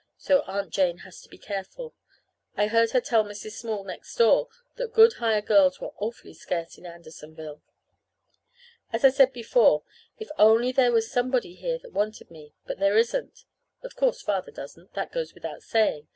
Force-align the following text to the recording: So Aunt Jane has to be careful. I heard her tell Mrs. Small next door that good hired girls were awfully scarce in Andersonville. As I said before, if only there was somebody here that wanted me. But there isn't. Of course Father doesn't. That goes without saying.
So 0.17 0.41
Aunt 0.47 0.71
Jane 0.71 0.97
has 1.05 1.21
to 1.21 1.29
be 1.29 1.37
careful. 1.37 1.93
I 2.57 2.65
heard 2.65 2.89
her 2.89 2.99
tell 2.99 3.23
Mrs. 3.23 3.51
Small 3.51 3.83
next 3.83 4.15
door 4.15 4.47
that 4.77 4.93
good 4.95 5.13
hired 5.19 5.45
girls 5.45 5.79
were 5.79 5.93
awfully 5.97 6.33
scarce 6.33 6.79
in 6.79 6.87
Andersonville. 6.87 7.61
As 8.91 9.05
I 9.05 9.09
said 9.11 9.31
before, 9.31 9.83
if 10.17 10.29
only 10.39 10.71
there 10.71 10.91
was 10.91 11.11
somebody 11.11 11.53
here 11.53 11.77
that 11.77 11.93
wanted 11.93 12.31
me. 12.31 12.55
But 12.65 12.79
there 12.79 12.97
isn't. 12.97 13.45
Of 13.83 13.95
course 13.95 14.23
Father 14.23 14.49
doesn't. 14.51 14.95
That 14.95 15.11
goes 15.11 15.35
without 15.35 15.61
saying. 15.61 16.07